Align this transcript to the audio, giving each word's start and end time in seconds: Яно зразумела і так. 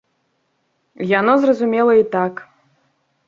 Яно 1.19 1.33
зразумела 1.43 1.93
і 2.01 2.05
так. 2.17 2.33